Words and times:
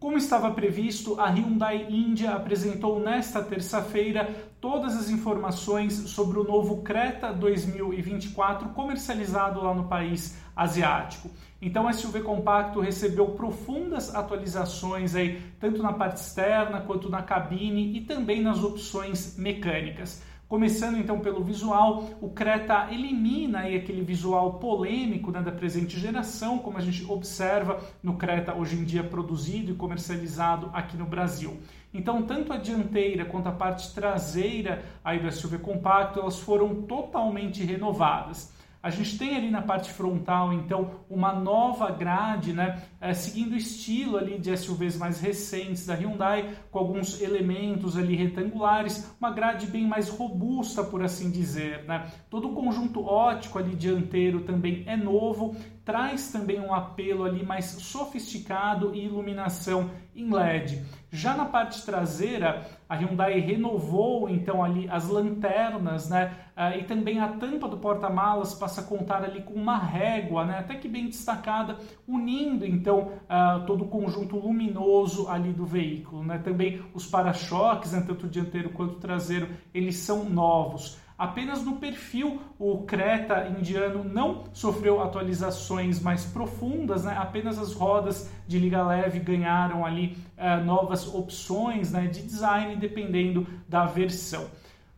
Como 0.00 0.16
estava 0.16 0.50
previsto, 0.50 1.20
a 1.20 1.28
Hyundai 1.28 1.86
India 1.90 2.30
apresentou 2.30 2.98
nesta 2.98 3.42
terça-feira 3.42 4.34
todas 4.58 4.96
as 4.96 5.10
informações 5.10 5.92
sobre 5.92 6.38
o 6.38 6.42
novo 6.42 6.80
Creta 6.80 7.34
2024 7.34 8.70
comercializado 8.70 9.62
lá 9.62 9.74
no 9.74 9.88
país 9.88 10.38
asiático. 10.56 11.30
Então, 11.60 11.86
o 11.86 11.92
SUV 11.92 12.22
compacto 12.22 12.80
recebeu 12.80 13.26
profundas 13.32 14.14
atualizações 14.14 15.14
aí, 15.14 15.42
tanto 15.60 15.82
na 15.82 15.92
parte 15.92 16.16
externa 16.16 16.80
quanto 16.80 17.10
na 17.10 17.22
cabine 17.22 17.94
e 17.98 18.00
também 18.00 18.40
nas 18.40 18.64
opções 18.64 19.36
mecânicas. 19.36 20.22
Começando 20.50 20.98
então 20.98 21.20
pelo 21.20 21.44
visual, 21.44 22.10
o 22.20 22.28
Creta 22.28 22.88
elimina 22.90 23.60
aí 23.60 23.76
aquele 23.76 24.02
visual 24.02 24.54
polêmico 24.54 25.30
né, 25.30 25.40
da 25.40 25.52
presente 25.52 25.96
geração, 25.96 26.58
como 26.58 26.76
a 26.76 26.80
gente 26.80 27.08
observa 27.08 27.78
no 28.02 28.16
Creta 28.16 28.52
hoje 28.52 28.74
em 28.74 28.82
dia 28.82 29.04
produzido 29.04 29.70
e 29.70 29.76
comercializado 29.76 30.68
aqui 30.72 30.96
no 30.96 31.06
Brasil. 31.06 31.60
Então, 31.94 32.24
tanto 32.24 32.52
a 32.52 32.56
dianteira 32.56 33.24
quanto 33.24 33.48
a 33.48 33.52
parte 33.52 33.94
traseira 33.94 34.84
aí 35.04 35.20
do 35.20 35.30
SUV 35.30 35.58
compacto, 35.58 36.18
elas 36.18 36.40
foram 36.40 36.82
totalmente 36.82 37.62
renovadas. 37.62 38.52
A 38.82 38.88
gente 38.88 39.18
tem 39.18 39.36
ali 39.36 39.50
na 39.50 39.60
parte 39.60 39.92
frontal, 39.92 40.54
então, 40.54 40.92
uma 41.08 41.34
nova 41.34 41.90
grade, 41.90 42.54
né, 42.54 42.82
é, 42.98 43.12
seguindo 43.12 43.52
o 43.52 43.56
estilo 43.56 44.16
ali 44.16 44.38
de 44.38 44.56
SUVs 44.56 44.96
mais 44.96 45.20
recentes 45.20 45.84
da 45.84 45.94
Hyundai, 45.94 46.56
com 46.70 46.78
alguns 46.78 47.20
elementos 47.20 47.98
ali 47.98 48.16
retangulares, 48.16 49.14
uma 49.20 49.30
grade 49.30 49.66
bem 49.66 49.86
mais 49.86 50.08
robusta, 50.08 50.82
por 50.82 51.02
assim 51.02 51.30
dizer, 51.30 51.84
né. 51.84 52.10
Todo 52.30 52.48
o 52.48 52.54
conjunto 52.54 53.04
ótico 53.04 53.58
ali 53.58 53.76
dianteiro 53.76 54.40
também 54.40 54.82
é 54.86 54.96
novo, 54.96 55.54
traz 55.90 56.30
também 56.30 56.60
um 56.60 56.72
apelo 56.72 57.24
ali 57.24 57.44
mais 57.44 57.64
sofisticado 57.64 58.94
e 58.94 59.06
iluminação 59.06 59.90
em 60.14 60.32
LED. 60.32 60.84
Já 61.10 61.36
na 61.36 61.44
parte 61.44 61.84
traseira, 61.84 62.64
a 62.88 62.94
Hyundai 62.94 63.40
renovou 63.40 64.28
então 64.28 64.62
ali 64.62 64.88
as 64.88 65.08
lanternas, 65.08 66.08
né? 66.08 66.32
Uh, 66.56 66.78
e 66.78 66.84
também 66.84 67.18
a 67.18 67.26
tampa 67.26 67.66
do 67.66 67.78
porta-malas 67.78 68.54
passa 68.54 68.82
a 68.82 68.84
contar 68.84 69.24
ali 69.24 69.42
com 69.42 69.54
uma 69.54 69.76
régua, 69.76 70.44
né? 70.44 70.58
Até 70.60 70.76
que 70.76 70.86
bem 70.86 71.06
destacada, 71.06 71.76
unindo 72.06 72.64
então 72.64 73.12
uh, 73.24 73.66
todo 73.66 73.82
o 73.82 73.88
conjunto 73.88 74.36
luminoso 74.36 75.28
ali 75.28 75.52
do 75.52 75.66
veículo, 75.66 76.22
né? 76.22 76.38
Também 76.38 76.80
os 76.94 77.04
para-choques, 77.04 77.90
né? 77.90 78.04
tanto 78.06 78.28
dianteiro 78.28 78.70
quanto 78.70 79.00
traseiro, 79.00 79.48
eles 79.74 79.96
são 79.96 80.24
novos. 80.24 81.00
Apenas 81.20 81.62
no 81.62 81.76
perfil 81.76 82.40
o 82.58 82.78
Creta 82.84 83.46
indiano 83.46 84.02
não 84.02 84.44
sofreu 84.54 85.02
atualizações 85.02 86.00
mais 86.00 86.24
profundas, 86.24 87.04
né? 87.04 87.14
apenas 87.14 87.58
as 87.58 87.74
rodas 87.74 88.30
de 88.48 88.58
liga 88.58 88.82
leve 88.82 89.18
ganharam 89.18 89.84
ali 89.84 90.16
uh, 90.38 90.64
novas 90.64 91.06
opções 91.06 91.92
né, 91.92 92.06
de 92.06 92.22
design 92.22 92.74
dependendo 92.76 93.46
da 93.68 93.84
versão. 93.84 94.46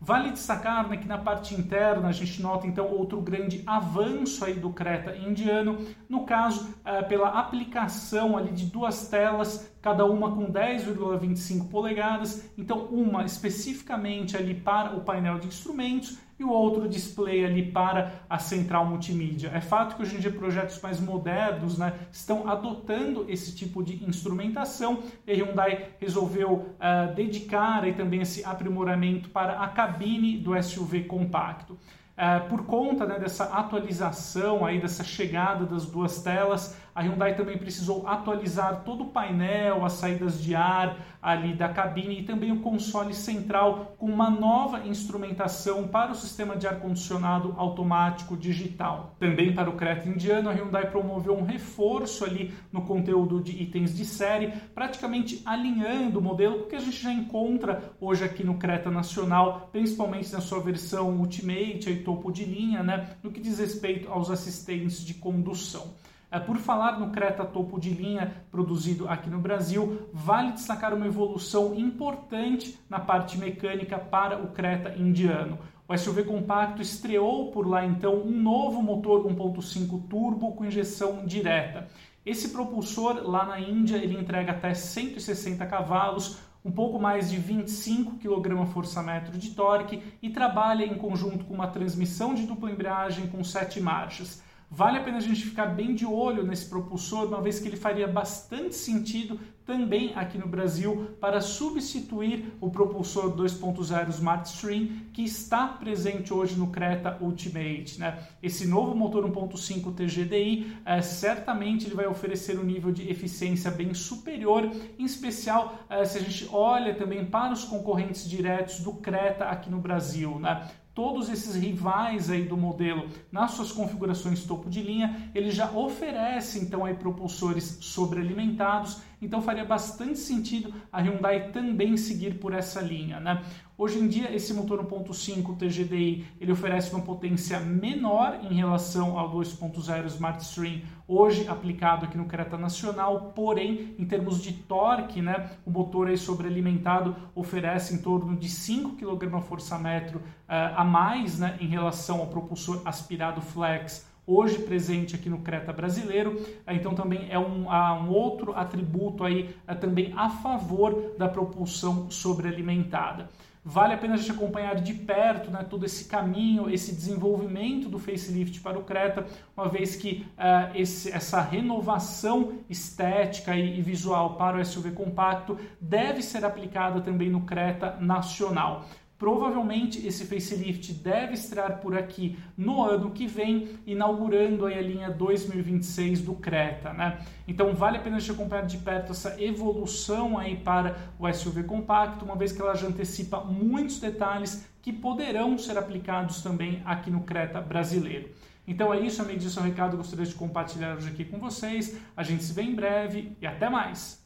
Vale 0.05 0.33
destacar 0.33 0.89
né, 0.89 0.97
que 0.97 1.07
na 1.07 1.17
parte 1.17 1.55
interna 1.55 2.09
a 2.09 2.13
gente 2.13 2.43
nota 2.43 2.67
então 2.67 2.89
outro 2.89 3.21
grande 3.21 3.63
avanço 3.65 4.45
aí 4.45 4.55
do 4.55 4.71
Creta 4.71 5.17
indiano, 5.17 5.79
no 6.09 6.27
caso 6.27 6.75
uh, 6.81 7.09
pela 7.09 7.29
aplicação 7.29 8.37
ali 8.37 8.51
de 8.51 8.67
duas 8.67 9.07
telas 9.07 9.73
cada 9.81 10.05
uma 10.05 10.33
com 10.35 10.53
10,25 10.53 11.69
polegadas, 11.69 12.51
então 12.59 12.87
uma 12.87 13.25
especificamente 13.25 14.37
ali 14.37 14.55
para 14.55 14.97
o 14.97 15.03
painel 15.03 15.39
de 15.39 15.47
instrumentos 15.47 16.19
e 16.43 16.45
o 16.45 16.51
outro 16.51 16.89
display 16.89 17.45
ali 17.45 17.71
para 17.71 18.25
a 18.29 18.39
central 18.39 18.85
multimídia. 18.85 19.53
É 19.55 19.61
fato 19.61 19.95
que 19.95 20.03
hoje 20.03 20.17
em 20.17 20.19
dia 20.19 20.33
projetos 20.33 20.81
mais 20.81 21.01
modernos 21.01 21.79
né, 21.79 21.95
estão 22.11 22.49
adotando 22.49 23.25
esse 23.29 23.55
tipo 23.55 23.83
de 23.83 24.05
instrumentação 24.05 25.03
e 25.25 25.31
a 25.31 25.35
Hyundai 25.35 25.91
resolveu 26.01 26.53
uh, 26.53 27.15
dedicar 27.15 27.85
aí 27.85 27.95
também 27.95 28.21
esse 28.21 28.45
aprimoramento 28.45 29.31
para 29.31 29.61
a 29.61 29.69
cabine 29.69 30.37
do 30.37 30.61
SUV 30.61 31.05
compacto. 31.05 31.79
Uh, 32.23 32.49
por 32.49 32.65
conta 32.67 33.05
né, 33.05 33.19
dessa 33.19 33.47
atualização 33.47 34.65
aí 34.65 34.81
dessa 34.81 35.03
chegada 35.03 35.67
das 35.67 35.87
duas 35.87 36.23
telas, 36.23 36.77
a 36.95 37.01
Hyundai 37.01 37.35
também 37.35 37.57
precisou 37.57 38.07
atualizar 38.07 38.83
todo 38.85 39.05
o 39.05 39.09
painel, 39.09 39.85
as 39.85 39.95
saídas 39.95 40.41
de 40.41 40.55
ar 40.55 40.97
ali 41.23 41.55
da 41.55 41.69
cabine 41.69 42.21
e 42.21 42.23
também 42.23 42.53
o 42.53 42.61
console 42.61 43.15
central 43.15 43.95
com 43.97 44.07
uma 44.07 44.29
nova 44.29 44.87
instrumentação 44.87 45.89
para 45.89 46.13
o 46.13 46.15
sistema 46.15 46.55
de 46.55 46.67
ar-condicionado 46.67 47.55
automático 47.57 48.37
digital. 48.37 49.15
Também 49.19 49.55
para 49.55 49.71
o 49.71 49.75
Creta 49.75 50.09
indiano, 50.09 50.51
a 50.51 50.53
Hyundai 50.53 50.91
promoveu 50.91 51.35
um 51.35 51.45
reforço 51.45 52.25
ali 52.25 52.53
no 52.71 52.83
conteúdo 52.83 53.41
de 53.41 53.63
itens 53.63 53.97
de 53.97 54.05
série, 54.05 54.53
praticamente 54.75 55.41
alinhando 55.47 56.19
o 56.19 56.23
modelo 56.23 56.67
que 56.67 56.77
a 56.77 56.81
gente 56.81 57.01
já 57.03 57.13
encontra 57.13 57.93
hoje 58.01 58.25
aqui 58.25 58.45
no 58.45 58.59
Creta 58.59 58.91
Nacional, 58.91 59.71
principalmente 59.73 60.31
na 60.33 60.41
sua 60.41 60.61
versão 60.61 61.11
Ultimate 61.17 62.03
topo 62.13 62.31
de 62.31 62.45
linha, 62.45 62.83
né, 62.83 63.17
no 63.23 63.31
que 63.31 63.41
diz 63.41 63.59
respeito 63.59 64.11
aos 64.11 64.31
assistentes 64.31 65.05
de 65.05 65.15
condução. 65.15 65.95
É, 66.31 66.39
por 66.39 66.57
falar 66.57 66.99
no 66.99 67.11
Creta 67.11 67.45
topo 67.45 67.79
de 67.79 67.91
linha 67.91 68.33
produzido 68.51 69.07
aqui 69.09 69.29
no 69.29 69.39
Brasil, 69.39 70.09
vale 70.13 70.53
destacar 70.53 70.95
uma 70.95 71.07
evolução 71.07 71.75
importante 71.75 72.79
na 72.89 72.99
parte 72.99 73.37
mecânica 73.37 73.99
para 73.99 74.43
o 74.43 74.49
Creta 74.49 74.95
indiano. 74.97 75.59
O 75.87 75.97
SUV 75.97 76.25
compacto 76.25 76.81
estreou 76.81 77.51
por 77.51 77.69
lá 77.69 77.85
então 77.85 78.15
um 78.15 78.43
novo 78.43 78.83
motor 78.83 79.27
1.5 79.27 80.09
turbo 80.09 80.53
com 80.53 80.65
injeção 80.65 81.27
direta. 81.27 81.89
Esse 82.25 82.49
propulsor 82.51 83.29
lá 83.29 83.45
na 83.45 83.61
Índia 83.61 83.97
ele 83.97 84.19
entrega 84.19 84.53
até 84.53 84.73
160 84.73 85.67
cavalos, 85.67 86.39
um 86.65 86.71
pouco 86.71 86.99
mais 86.99 87.31
de 87.31 87.37
25 87.37 88.19
kgfm 88.19 89.37
de 89.37 89.51
torque 89.51 90.03
e 90.23 90.31
trabalha 90.31 90.85
em 90.85 90.95
conjunto 90.95 91.45
com 91.45 91.55
uma 91.55 91.67
transmissão 91.67 92.35
de 92.35 92.47
dupla 92.47 92.71
embreagem 92.71 93.27
com 93.27 93.43
7 93.43 93.81
marchas. 93.81 94.43
Vale 94.75 94.97
a 94.97 95.03
pena 95.03 95.19
a 95.19 95.21
gente 95.21 95.45
ficar 95.45 95.67
bem 95.67 95.95
de 95.95 96.07
olho 96.07 96.43
nesse 96.43 96.65
propulsor, 96.65 97.27
uma 97.27 97.43
vez 97.43 97.61
que 97.61 97.69
ele 97.69 97.77
faria 97.77 98.09
bastante 98.09 98.75
sentido 98.75 99.39
também 99.67 100.13
aqui 100.15 100.39
no 100.39 100.49
Brasil 100.49 101.11
para 101.21 101.43
substituir 101.43 102.55
o 102.59 102.71
propulsor 102.71 103.37
2.0 103.37 104.09
Smart 104.09 104.49
Stream 104.49 104.89
que 105.13 105.23
está 105.23 105.69
presente 105.69 106.33
hoje 106.33 106.57
no 106.57 106.69
Creta 106.69 107.19
Ultimate. 107.21 108.01
Né? 108.01 108.27
Esse 108.43 108.67
novo 108.67 108.95
motor 108.95 109.31
1.5 109.31 109.95
TGDI 109.95 110.75
é, 110.87 111.03
certamente 111.03 111.87
ele 111.87 111.95
vai 111.95 112.07
oferecer 112.07 112.59
um 112.59 112.65
nível 112.65 112.91
de 112.91 113.11
eficiência 113.11 113.71
bem 113.71 113.93
superior, 113.93 114.71
em 114.99 115.05
especial 115.05 115.81
é, 115.91 116.03
se 116.07 116.17
a 116.17 116.23
gente 116.23 116.49
olha 116.51 116.95
também 116.95 117.27
para 117.27 117.53
os 117.53 117.63
concorrentes 117.63 118.27
diretos 118.27 118.81
do 118.81 118.95
Creta 118.95 119.45
aqui 119.45 119.69
no 119.71 119.79
Brasil. 119.79 120.39
Né? 120.41 120.67
Todos 120.95 121.29
esses 121.29 121.55
rivais 121.55 122.31
aí 122.31 122.45
do 122.45 122.57
modelo 122.57 123.09
nas 123.31 123.53
suas 123.53 123.73
configurações 123.73 124.45
topo 124.45 124.69
de 124.69 124.83
linha, 124.83 125.31
ele 125.35 125.51
já 125.51 125.71
oferece 125.71 126.59
então 126.59 126.85
aí 126.85 126.95
propulsores 126.95 127.79
sobrealimentados, 127.81 129.01
então 129.23 129.41
faria 129.41 129.65
bastante 129.65 130.19
sentido 130.19 130.75
a 130.93 131.01
Hyundai 131.01 131.51
também 131.51 131.97
seguir 131.97 132.39
por 132.39 132.53
essa 132.53 132.81
linha, 132.81 133.21
né? 133.21 133.43
Hoje 133.79 133.99
em 133.99 134.07
dia 134.07 134.35
esse 134.35 134.53
motor 134.53 134.85
1.5 134.85 135.57
TGDI, 135.57 136.27
ele 136.41 136.53
oferece 136.53 136.93
uma 136.93 137.03
potência 137.03 137.59
menor 137.59 138.39
em 138.43 138.55
relação 138.55 139.19
ao 139.19 139.33
2.0 139.33 140.07
Smart 140.07 140.43
Stream 140.43 140.83
hoje 141.09 141.49
aplicado 141.49 142.07
aqui 142.07 142.17
no 142.17 142.27
Creta 142.27 142.57
Nacional, 142.57 143.33
porém 143.35 143.95
em 143.99 144.05
termos 144.05 144.41
de 144.43 144.53
torque, 144.53 145.21
né, 145.21 145.51
o 145.67 145.71
motor 145.71 146.09
aí 146.09 146.17
sobrealimentado 146.17 147.15
oferece 147.35 147.95
em 147.95 147.99
torno 147.99 148.37
de 148.37 148.49
5 148.49 148.97
kgfm 148.97 150.17
uh, 150.17 150.21
a 150.49 150.85
mais, 150.85 151.39
né, 151.39 151.57
em 151.61 151.67
relação 151.67 152.21
ao 152.21 152.29
propulsor 152.29 152.83
aspirado 152.85 153.41
flex 153.41 154.11
hoje 154.27 154.59
presente 154.59 155.15
aqui 155.15 155.29
no 155.29 155.39
Creta 155.39 155.73
brasileiro. 155.73 156.41
Então 156.69 156.95
também 156.95 157.27
é 157.31 157.39
um, 157.39 157.69
um 157.69 158.11
outro 158.11 158.55
atributo 158.55 159.25
aí 159.25 159.55
é, 159.67 159.75
também 159.75 160.13
a 160.17 160.31
favor 160.31 161.15
da 161.19 161.29
propulsão 161.29 162.11
sobrealimentada. 162.11 163.29
Vale 163.65 163.95
a 163.95 163.97
pena 163.97 164.15
a 164.15 164.17
gente 164.17 164.33
acompanhar 164.33 164.75
de 164.75 164.93
perto 164.93 165.49
né, 165.49 165.65
todo 165.71 165.87
esse 165.87 166.07
caminho, 166.07 166.69
esse 166.69 166.93
desenvolvimento 166.93 167.89
do 167.89 167.97
facelift 167.97 168.61
para 168.61 168.77
o 168.77 168.83
Creta, 168.83 169.25
uma 169.57 169.69
vez 169.69 169.95
que 169.95 170.27
uh, 170.37 170.77
esse, 170.77 171.13
essa 171.13 171.41
renovação 171.41 172.55
estética 172.69 173.55
e, 173.55 173.79
e 173.79 173.81
visual 173.81 174.35
para 174.35 174.59
o 174.59 174.65
SUV 174.65 174.91
compacto 174.91 175.57
deve 175.81 176.23
ser 176.23 176.45
aplicada 176.45 177.01
também 177.03 177.31
no 177.31 177.43
Creta 177.43 177.97
nacional. 178.01 178.85
Provavelmente 179.23 180.05
esse 180.05 180.25
facelift 180.25 180.93
deve 180.95 181.35
estrear 181.35 181.79
por 181.79 181.97
aqui 181.97 182.37
no 182.57 182.83
ano 182.83 183.13
que 183.13 183.29
vem, 183.29 183.79
inaugurando 183.87 184.67
a 184.67 184.71
linha 184.81 185.11
2026 185.11 186.23
do 186.23 186.35
Creta, 186.35 186.93
né? 186.93 187.21
Então 187.47 187.73
vale 187.73 187.99
a 187.99 188.01
pena 188.01 188.19
gente 188.19 188.33
acompanhar 188.33 188.67
de 188.67 188.79
perto 188.79 189.13
essa 189.13 189.41
evolução 189.41 190.37
aí 190.37 190.57
para 190.57 190.97
o 191.21 191.33
SUV 191.33 191.63
compacto, 191.63 192.25
uma 192.25 192.35
vez 192.35 192.51
que 192.51 192.61
ela 192.61 192.75
já 192.75 192.89
antecipa 192.89 193.45
muitos 193.45 194.01
detalhes 194.01 194.67
que 194.83 194.93
poderão 194.93 195.57
ser 195.57 195.79
aplicados 195.79 196.43
também 196.43 196.83
aqui 196.85 197.09
no 197.09 197.21
Creta 197.21 197.61
brasileiro. 197.61 198.29
Então 198.67 198.93
é 198.93 198.99
isso, 198.99 199.23
amigos, 199.23 199.47
esse 199.47 199.57
é 199.57 199.63
o 199.63 199.65
recado 199.65 199.91
que 199.91 199.95
eu 199.95 199.99
gostaria 199.99 200.27
de 200.27 200.35
compartilhar 200.35 200.97
hoje 200.97 201.09
aqui 201.09 201.25
com 201.25 201.39
vocês. 201.39 201.97
A 202.17 202.25
gente 202.25 202.43
se 202.43 202.53
vê 202.53 202.63
em 202.63 202.75
breve 202.75 203.37
e 203.41 203.47
até 203.47 203.71
mais! 203.71 204.22